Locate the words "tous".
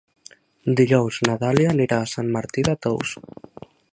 2.87-3.15